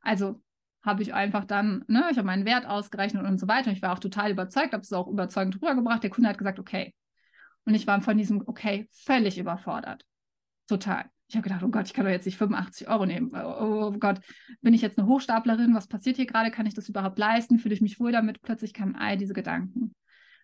[0.00, 0.42] Also
[0.82, 3.70] habe ich einfach dann, ne, ich habe meinen Wert ausgerechnet und so weiter.
[3.70, 6.02] Ich war auch total überzeugt, habe es auch überzeugend rübergebracht.
[6.02, 6.92] Der Kunde hat gesagt, okay.
[7.64, 10.04] Und ich war von diesem okay völlig überfordert.
[10.66, 11.04] Total.
[11.28, 13.30] Ich habe gedacht, oh Gott, ich kann doch jetzt nicht 85 Euro nehmen.
[13.34, 14.20] Oh, oh Gott,
[14.60, 15.74] bin ich jetzt eine Hochstaplerin?
[15.74, 16.50] Was passiert hier gerade?
[16.50, 17.58] Kann ich das überhaupt leisten?
[17.58, 18.42] Fühle ich mich wohl damit?
[18.42, 19.94] Plötzlich kamen all diese Gedanken.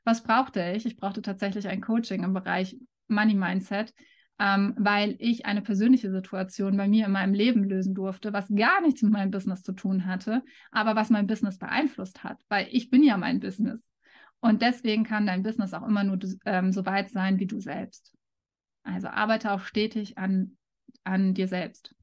[0.04, 0.86] Was brauchte ich?
[0.86, 3.92] Ich brauchte tatsächlich ein Coaching im Bereich Money Mindset,
[4.38, 8.80] ähm, weil ich eine persönliche Situation bei mir in meinem Leben lösen durfte, was gar
[8.80, 12.90] nichts mit meinem Business zu tun hatte, aber was mein Business beeinflusst hat, weil ich
[12.90, 13.80] bin ja mein Business.
[14.40, 18.14] Und deswegen kann dein Business auch immer nur ähm, so weit sein wie du selbst.
[18.84, 20.56] Also arbeite auch stetig an,
[21.02, 21.94] an dir selbst.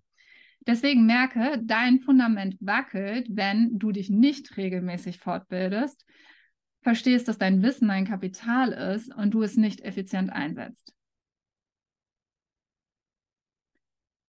[0.67, 6.05] Deswegen merke, dein Fundament wackelt, wenn du dich nicht regelmäßig fortbildest,
[6.81, 10.93] verstehst, dass dein Wissen dein Kapital ist und du es nicht effizient einsetzt.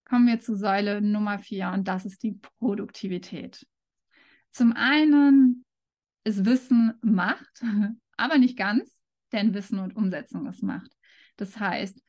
[0.09, 3.67] Kommen wir zu Säule Nummer vier und das ist die Produktivität.
[4.51, 5.65] Zum einen
[6.25, 7.63] ist Wissen Macht,
[8.17, 8.99] aber nicht ganz,
[9.33, 10.91] denn Wissen und Umsetzung ist Macht.
[11.37, 12.01] Das heißt,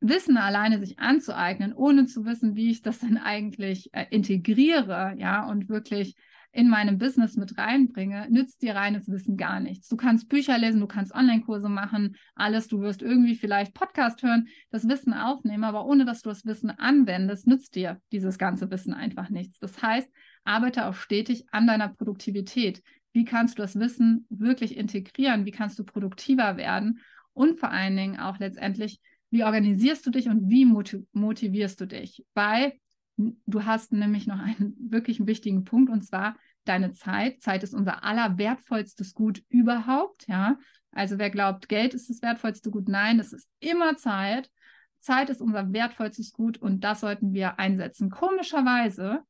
[0.00, 5.44] Wissen alleine sich anzueignen, ohne zu wissen, wie ich das denn eigentlich äh, integriere, ja,
[5.48, 6.14] und wirklich
[6.50, 9.88] in meinem Business mit reinbringe, nützt dir reines Wissen gar nichts.
[9.88, 14.48] Du kannst Bücher lesen, du kannst Online-Kurse machen, alles, du wirst irgendwie vielleicht Podcast hören,
[14.70, 18.94] das Wissen aufnehmen, aber ohne dass du das Wissen anwendest, nützt dir dieses ganze Wissen
[18.94, 19.58] einfach nichts.
[19.58, 20.10] Das heißt,
[20.44, 22.82] arbeite auch stetig an deiner Produktivität.
[23.12, 25.44] Wie kannst du das Wissen wirklich integrieren?
[25.44, 27.00] Wie kannst du produktiver werden?
[27.34, 32.24] Und vor allen Dingen auch letztendlich, wie organisierst du dich und wie motivierst du dich?
[32.34, 32.72] Weil
[33.18, 37.42] du hast nämlich noch einen wirklich wichtigen Punkt und zwar deine Zeit.
[37.42, 40.58] Zeit ist unser allerwertvollstes Gut überhaupt, ja.
[40.92, 44.50] Also wer glaubt, Geld ist das wertvollste Gut, nein, es ist immer Zeit.
[44.98, 48.10] Zeit ist unser wertvollstes Gut und das sollten wir einsetzen.
[48.10, 49.22] Komischerweise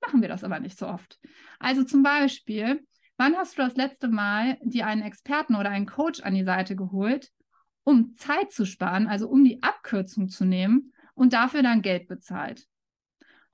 [0.00, 1.18] machen wir das aber nicht so oft.
[1.58, 2.84] Also zum Beispiel,
[3.16, 6.76] wann hast du das letzte Mal dir einen Experten oder einen Coach an die Seite
[6.76, 7.30] geholt,
[7.84, 12.66] um Zeit zu sparen, also um die Abkürzung zu nehmen und dafür dann Geld bezahlt?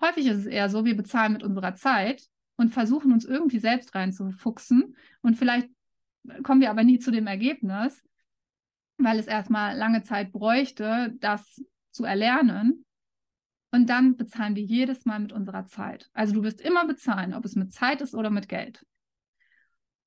[0.01, 2.23] Häufig ist es eher so, wir bezahlen mit unserer Zeit
[2.57, 5.69] und versuchen uns irgendwie selbst reinzufuchsen und vielleicht
[6.43, 8.03] kommen wir aber nie zu dem Ergebnis,
[8.99, 12.85] weil es erstmal lange Zeit bräuchte, das zu erlernen.
[13.73, 16.11] Und dann bezahlen wir jedes Mal mit unserer Zeit.
[16.13, 18.85] Also du wirst immer bezahlen, ob es mit Zeit ist oder mit Geld.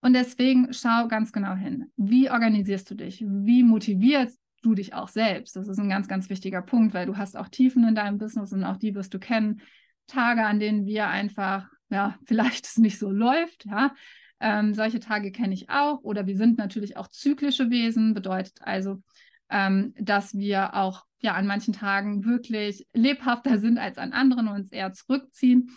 [0.01, 1.91] Und deswegen schau ganz genau hin.
[1.95, 3.23] Wie organisierst du dich?
[3.25, 5.55] Wie motivierst du dich auch selbst?
[5.55, 8.51] Das ist ein ganz, ganz wichtiger Punkt, weil du hast auch Tiefen in deinem Business
[8.51, 9.61] und auch die wirst du kennen.
[10.07, 13.93] Tage, an denen wir einfach, ja, vielleicht es nicht so läuft, ja.
[14.39, 16.01] Ähm, solche Tage kenne ich auch.
[16.03, 19.01] Oder wir sind natürlich auch zyklische Wesen, bedeutet also,
[19.49, 24.55] ähm, dass wir auch ja an manchen Tagen wirklich lebhafter sind als an anderen und
[24.55, 25.71] uns eher zurückziehen.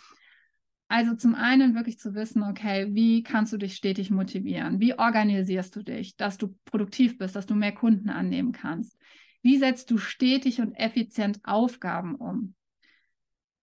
[0.89, 4.79] Also zum einen wirklich zu wissen, okay, wie kannst du dich stetig motivieren?
[4.79, 8.97] Wie organisierst du dich, dass du produktiv bist, dass du mehr Kunden annehmen kannst?
[9.41, 12.55] Wie setzt du stetig und effizient Aufgaben um?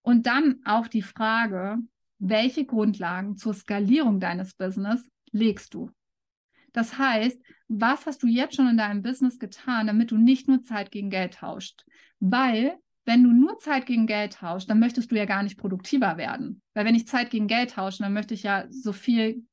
[0.05, 1.79] Und dann auch die Frage,
[2.19, 5.89] welche Grundlagen zur Skalierung deines Business legst du?
[6.73, 10.61] Das heißt, was hast du jetzt schon in deinem Business getan, damit du nicht nur
[10.61, 11.85] Zeit gegen Geld tauscht?
[12.19, 16.17] Weil, wenn du nur Zeit gegen Geld tauscht, dann möchtest du ja gar nicht produktiver
[16.17, 16.61] werden.
[16.75, 19.43] Weil wenn ich Zeit gegen Geld tausche, dann möchte ich ja so viel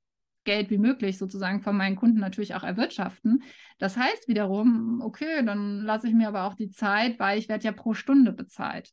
[0.45, 3.43] Geld wie möglich sozusagen von meinen Kunden natürlich auch erwirtschaften.
[3.79, 7.65] Das heißt wiederum, okay, dann lasse ich mir aber auch die Zeit, weil ich werde
[7.65, 8.93] ja pro Stunde bezahlt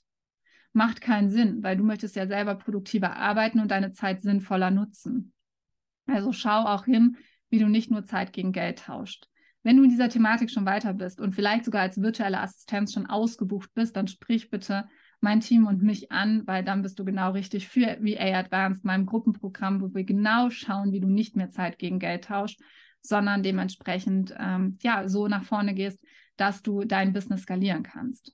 [0.74, 5.34] macht keinen Sinn, weil du möchtest ja selber produktiver arbeiten und deine Zeit sinnvoller nutzen.
[6.06, 7.18] Also schau auch hin,
[7.50, 9.28] wie du nicht nur Zeit gegen Geld tauscht.
[9.64, 13.08] Wenn du in dieser Thematik schon weiter bist und vielleicht sogar als virtuelle Assistenz schon
[13.08, 14.88] ausgebucht bist, dann sprich bitte
[15.20, 19.06] mein Team und mich an, weil dann bist du genau richtig für VA Advanced, meinem
[19.06, 22.62] Gruppenprogramm, wo wir genau schauen, wie du nicht mehr Zeit gegen Geld tauscht,
[23.02, 26.00] sondern dementsprechend ähm, ja so nach vorne gehst,
[26.38, 28.34] dass du dein Business skalieren kannst.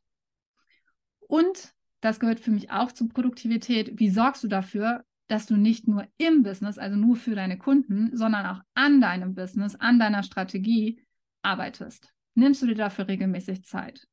[1.21, 1.74] Und
[2.05, 3.99] das gehört für mich auch zur Produktivität.
[3.99, 8.15] Wie sorgst du dafür, dass du nicht nur im Business, also nur für deine Kunden,
[8.15, 11.01] sondern auch an deinem Business, an deiner Strategie
[11.41, 12.13] arbeitest?
[12.35, 14.07] Nimmst du dir dafür regelmäßig Zeit?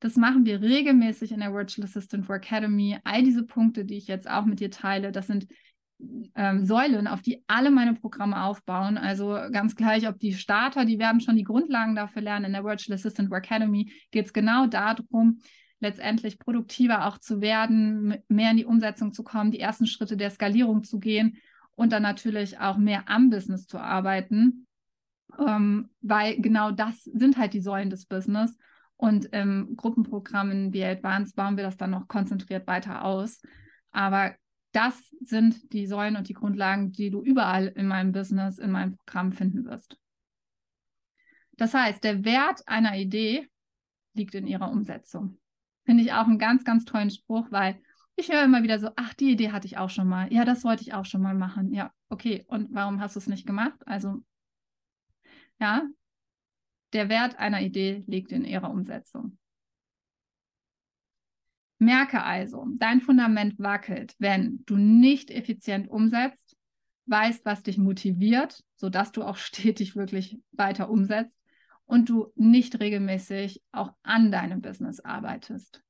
[0.00, 2.98] Das machen wir regelmäßig in der Virtual Assistant for Academy.
[3.04, 5.46] All diese Punkte, die ich jetzt auch mit dir teile, das sind
[6.34, 8.96] ähm, Säulen, auf die alle meine Programme aufbauen.
[8.96, 12.46] Also ganz gleich, ob die Starter, die werden schon die Grundlagen dafür lernen.
[12.46, 15.40] In der Virtual Assistant Academy geht es genau darum,
[15.82, 20.30] letztendlich produktiver auch zu werden, mehr in die Umsetzung zu kommen, die ersten Schritte der
[20.30, 21.36] Skalierung zu gehen
[21.74, 24.66] und dann natürlich auch mehr am Business zu arbeiten,
[25.38, 28.56] ähm, weil genau das sind halt die Säulen des Business.
[28.96, 33.42] Und im Gruppenprogramm in BA Advanced bauen wir das dann noch konzentriert weiter aus.
[33.90, 34.36] Aber
[34.70, 38.96] das sind die Säulen und die Grundlagen, die du überall in meinem Business, in meinem
[38.96, 39.98] Programm finden wirst.
[41.56, 43.48] Das heißt, der Wert einer Idee
[44.14, 45.38] liegt in ihrer Umsetzung.
[45.84, 47.80] Finde ich auch einen ganz, ganz tollen Spruch, weil
[48.16, 50.32] ich höre immer wieder so, ach, die Idee hatte ich auch schon mal.
[50.32, 51.72] Ja, das wollte ich auch schon mal machen.
[51.72, 52.44] Ja, okay.
[52.46, 53.78] Und warum hast du es nicht gemacht?
[53.86, 54.22] Also,
[55.58, 55.86] ja,
[56.92, 59.38] der Wert einer Idee liegt in ihrer Umsetzung.
[61.78, 66.56] Merke also, dein Fundament wackelt, wenn du nicht effizient umsetzt,
[67.06, 71.41] weißt, was dich motiviert, sodass du auch stetig wirklich weiter umsetzt
[71.92, 75.82] und du nicht regelmäßig auch an deinem Business arbeitest.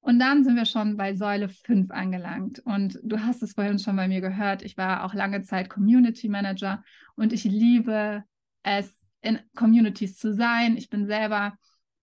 [0.00, 2.58] Und dann sind wir schon bei Säule 5 angelangt.
[2.58, 4.60] Und du hast es vorhin schon bei mir gehört.
[4.60, 6.84] Ich war auch lange Zeit Community Manager
[7.16, 8.22] und ich liebe
[8.64, 10.76] es, in Communities zu sein.
[10.76, 11.56] Ich bin selber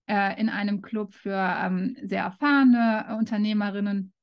[0.07, 4.13] äh, in einem Club für ähm, sehr erfahrene Unternehmerinnen,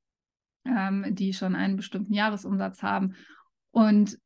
[0.65, 3.15] ähm, die schon einen bestimmten Jahresumsatz haben.
[3.71, 4.19] Und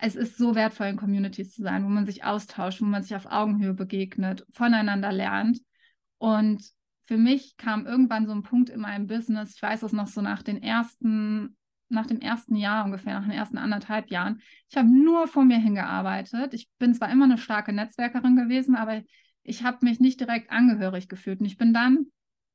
[0.00, 3.14] es ist so wertvoll, in Communities zu sein, wo man sich austauscht, wo man sich
[3.14, 5.60] auf Augenhöhe begegnet, voneinander lernt.
[6.18, 6.64] Und
[7.02, 10.20] für mich kam irgendwann so ein Punkt in meinem Business, ich weiß es noch so
[10.20, 11.56] nach den ersten
[11.90, 14.40] nach dem ersten Jahr ungefähr, nach den ersten anderthalb Jahren.
[14.70, 16.54] Ich habe nur vor mir hingearbeitet.
[16.54, 19.02] Ich bin zwar immer eine starke Netzwerkerin gewesen, aber
[19.42, 21.40] ich habe mich nicht direkt angehörig gefühlt.
[21.40, 22.06] Und ich bin dann,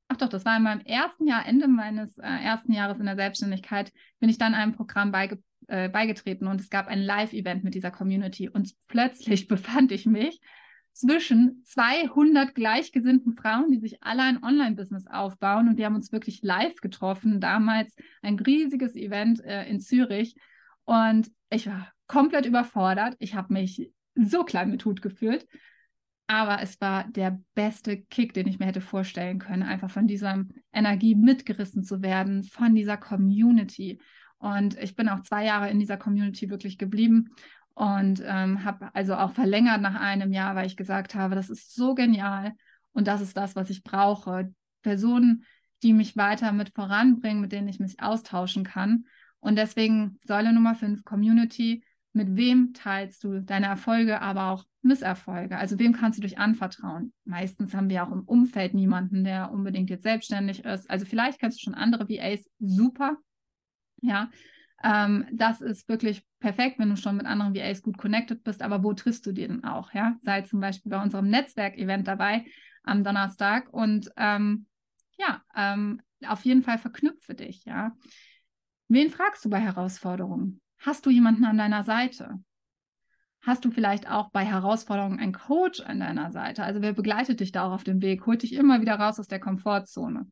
[0.08, 3.16] ach doch, das war in meinem ersten Jahr, Ende meines äh, ersten Jahres in der
[3.16, 7.76] Selbstständigkeit, bin ich dann einem Programm beige, äh, beigetreten und es gab ein Live-Event mit
[7.76, 8.50] dieser Community.
[8.50, 10.40] Und plötzlich befand ich mich
[10.94, 15.68] zwischen 200 gleichgesinnten Frauen, die sich alle ein Online-Business aufbauen.
[15.68, 17.42] Und wir haben uns wirklich live getroffen.
[17.42, 20.36] Damals ein riesiges Event äh, in Zürich.
[20.86, 23.16] Und ich war komplett überfordert.
[23.20, 25.46] Ich habe mich so klein mit Hut gefühlt.
[26.28, 30.44] Aber es war der beste Kick, den ich mir hätte vorstellen können, einfach von dieser
[30.74, 34.00] Energie mitgerissen zu werden, von dieser Community.
[34.38, 37.30] Und ich bin auch zwei Jahre in dieser Community wirklich geblieben
[37.76, 41.76] und ähm, habe also auch verlängert nach einem Jahr, weil ich gesagt habe, das ist
[41.76, 42.54] so genial
[42.94, 44.54] und das ist das, was ich brauche.
[44.82, 45.44] Personen,
[45.84, 49.06] die mich weiter mit voranbringen, mit denen ich mich austauschen kann.
[49.40, 51.84] Und deswegen Säule Nummer 5, Community.
[52.16, 55.58] Mit wem teilst du deine Erfolge, aber auch Misserfolge?
[55.58, 57.12] Also wem kannst du dich anvertrauen?
[57.26, 60.90] Meistens haben wir auch im Umfeld niemanden, der unbedingt jetzt selbstständig ist.
[60.90, 63.18] Also vielleicht kennst du schon andere VAs, super.
[64.02, 64.30] Ja,
[64.82, 68.82] ähm, das ist wirklich perfekt, wenn du schon mit anderen VAs gut connected bist, aber
[68.82, 69.94] wo triffst du die denn auch?
[69.94, 70.16] Ja?
[70.22, 72.46] Sei zum Beispiel bei unserem Netzwerkevent dabei
[72.84, 74.68] am Donnerstag und ähm,
[75.18, 77.92] ja, ähm, auf jeden Fall verknüpfe dich, ja.
[78.88, 80.62] Wen fragst du bei Herausforderungen?
[80.86, 82.40] Hast du jemanden an deiner Seite?
[83.42, 86.64] Hast du vielleicht auch bei Herausforderungen einen Coach an deiner Seite?
[86.64, 88.28] Also wer begleitet dich da auch auf dem Weg?
[88.28, 90.28] Holt dich immer wieder raus aus der Komfortzone.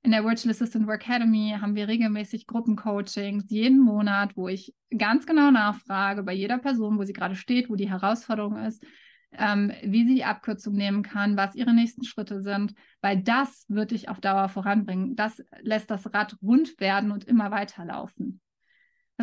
[0.00, 5.50] In der Virtual Assistant Academy haben wir regelmäßig Gruppencoachings jeden Monat, wo ich ganz genau
[5.50, 8.82] nachfrage bei jeder Person, wo sie gerade steht, wo die Herausforderung ist,
[9.32, 13.90] ähm, wie sie die Abkürzung nehmen kann, was ihre nächsten Schritte sind, weil das wird
[13.90, 15.16] dich auf Dauer voranbringen.
[15.16, 18.40] Das lässt das Rad rund werden und immer weiterlaufen.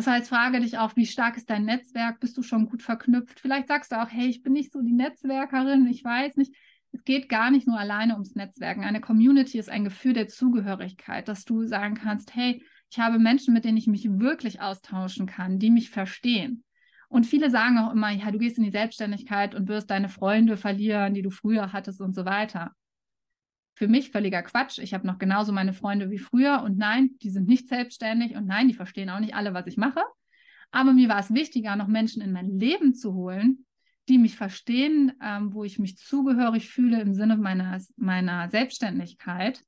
[0.00, 2.20] Das heißt, frage dich auch, wie stark ist dein Netzwerk?
[2.20, 3.38] Bist du schon gut verknüpft?
[3.38, 6.54] Vielleicht sagst du auch, hey, ich bin nicht so die Netzwerkerin, ich weiß nicht
[6.92, 8.84] es geht gar nicht nur alleine ums Netzwerken.
[8.84, 13.54] Eine Community ist ein Gefühl der Zugehörigkeit, dass du sagen kannst, hey, ich habe Menschen,
[13.54, 16.64] mit denen ich mich wirklich austauschen kann, die mich verstehen.
[17.08, 20.56] Und viele sagen auch immer, ja, du gehst in die Selbstständigkeit und wirst deine Freunde
[20.56, 22.72] verlieren, die du früher hattest und so weiter.
[23.80, 24.76] Für mich völliger Quatsch.
[24.76, 28.46] Ich habe noch genauso meine Freunde wie früher und nein, die sind nicht selbstständig und
[28.46, 30.02] nein, die verstehen auch nicht alle, was ich mache.
[30.70, 33.64] Aber mir war es wichtiger, noch Menschen in mein Leben zu holen,
[34.10, 39.64] die mich verstehen, ähm, wo ich mich zugehörig fühle im Sinne meiner, meiner Selbstständigkeit.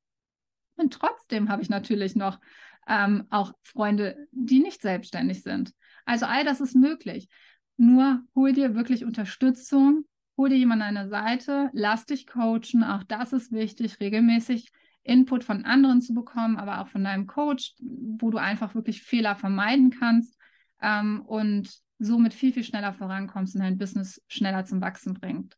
[0.77, 2.39] Und trotzdem habe ich natürlich noch
[2.87, 5.73] ähm, auch Freunde, die nicht selbstständig sind.
[6.05, 7.31] Also all das ist möglich.
[7.79, 10.05] Nur hol dir wirklich Unterstützung,
[10.37, 12.85] hol dir jemanden an der Seite, lass dich coachen.
[12.85, 14.71] Auch das ist wichtig, regelmäßig
[15.05, 19.35] Input von anderen zu bekommen, aber auch von deinem Coach, wo du einfach wirklich Fehler
[19.35, 20.37] vermeiden kannst
[20.81, 25.57] ähm, und somit viel, viel schneller vorankommst und dein Business schneller zum Wachsen bringt.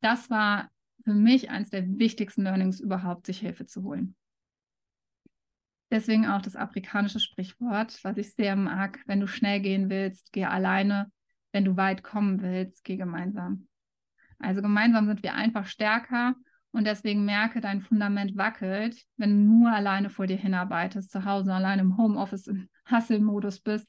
[0.00, 0.70] Das war
[1.04, 4.14] für mich eines der wichtigsten Learnings überhaupt, sich Hilfe zu holen.
[5.90, 10.44] Deswegen auch das afrikanische Sprichwort, was ich sehr mag, wenn du schnell gehen willst, geh
[10.44, 11.10] alleine,
[11.52, 13.67] wenn du weit kommen willst, geh gemeinsam.
[14.38, 16.34] Also gemeinsam sind wir einfach stärker
[16.70, 21.52] und deswegen merke, dein Fundament wackelt, wenn du nur alleine vor dir hinarbeitest, zu Hause
[21.52, 23.88] alleine im Homeoffice im Hustle-Modus bist,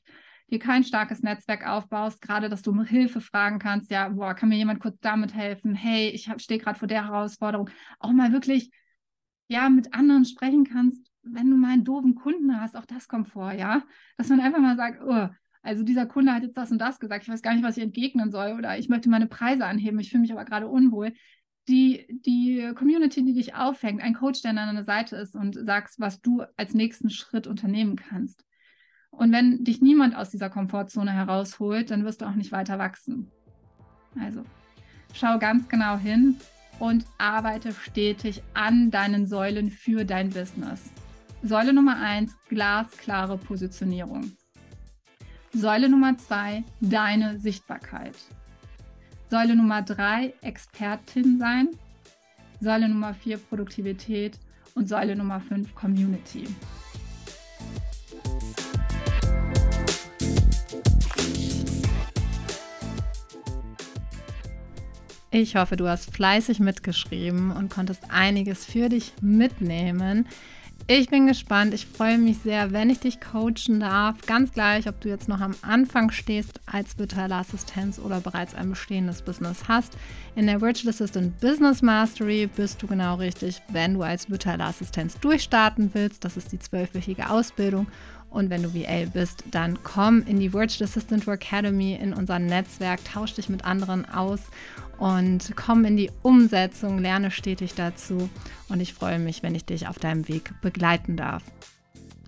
[0.49, 4.49] dir kein starkes Netzwerk aufbaust, gerade dass du um Hilfe fragen kannst, ja, boah, kann
[4.49, 5.75] mir jemand kurz damit helfen?
[5.75, 7.69] Hey, ich stehe gerade vor der Herausforderung.
[7.99, 8.71] Auch mal wirklich,
[9.47, 13.29] ja, mit anderen sprechen kannst, wenn du mal einen doofen Kunden hast, auch das kommt
[13.29, 13.83] vor, ja.
[14.17, 15.29] Dass man einfach mal sagt, oh,
[15.61, 17.83] also dieser Kunde hat jetzt das und das gesagt, ich weiß gar nicht, was ich
[17.83, 21.13] entgegnen soll oder ich möchte meine Preise anheben, ich fühle mich aber gerade unwohl.
[21.67, 25.99] Die, die Community, die dich aufhängt, ein Coach, der an deiner Seite ist und sagst,
[25.99, 28.43] was du als nächsten Schritt unternehmen kannst.
[29.11, 33.29] Und wenn dich niemand aus dieser Komfortzone herausholt, dann wirst du auch nicht weiter wachsen.
[34.19, 34.43] Also
[35.13, 36.37] schau ganz genau hin
[36.79, 40.91] und arbeite stetig an deinen Säulen für dein Business.
[41.43, 44.31] Säule Nummer 1, glasklare Positionierung.
[45.53, 48.15] Säule Nummer 2, deine Sichtbarkeit.
[49.29, 51.69] Säule Nummer 3, Expertin sein.
[52.61, 54.37] Säule Nummer 4, Produktivität.
[54.75, 56.47] Und Säule Nummer 5, Community.
[65.31, 70.27] Ich hoffe, du hast fleißig mitgeschrieben und konntest einiges für dich mitnehmen.
[70.91, 71.75] Ich bin gespannt.
[71.75, 74.15] Ich freue mich sehr, wenn ich dich coachen darf.
[74.25, 78.71] Ganz gleich, ob du jetzt noch am Anfang stehst als virtuelle Assistenz oder bereits ein
[78.71, 79.95] bestehendes Business hast.
[80.35, 85.19] In der Virtual Assistant Business Mastery bist du genau richtig, wenn du als virtuelle Assistenz
[85.19, 86.25] durchstarten willst.
[86.25, 87.85] Das ist die zwölfwöchige Ausbildung
[88.31, 92.99] Und wenn du VA bist, dann komm in die Virtual Assistant Academy, in unser Netzwerk,
[93.05, 94.39] tausch dich mit anderen aus
[94.99, 98.29] und komm in die Umsetzung, lerne stetig dazu.
[98.67, 101.43] Und ich freue mich, wenn ich dich auf deinem Weg begleiten darf.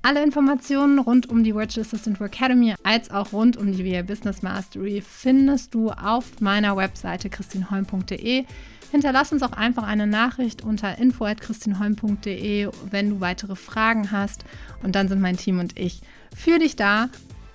[0.03, 4.41] Alle Informationen rund um die Virtual Assistant Academy als auch rund um die VA Business
[4.41, 8.45] Mastery findest du auf meiner Webseite christinholm.de.
[8.91, 14.43] Hinterlass uns auch einfach eine Nachricht unter info.christinholm.de, wenn du weitere Fragen hast.
[14.82, 16.01] Und dann sind mein Team und ich
[16.36, 17.09] für dich da.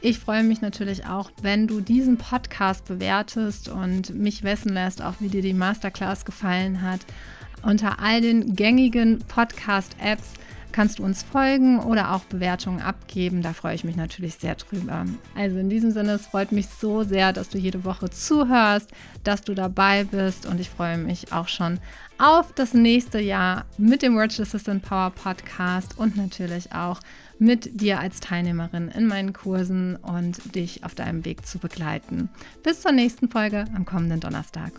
[0.09, 5.14] Ich freue mich natürlich auch, wenn du diesen Podcast bewertest und mich wissen lässt, auch
[5.18, 7.00] wie dir die Masterclass gefallen hat.
[7.64, 10.34] Unter all den gängigen Podcast-Apps
[10.70, 13.42] kannst du uns folgen oder auch Bewertungen abgeben.
[13.42, 15.07] Da freue ich mich natürlich sehr drüber.
[15.34, 18.88] Also in diesem Sinne, es freut mich so sehr, dass du jede Woche zuhörst,
[19.24, 21.80] dass du dabei bist und ich freue mich auch schon
[22.18, 27.00] auf das nächste Jahr mit dem Virtual Assistant Power Podcast und natürlich auch
[27.39, 32.28] mit dir als Teilnehmerin in meinen Kursen und dich auf deinem Weg zu begleiten.
[32.62, 34.72] Bis zur nächsten Folge am kommenden Donnerstag.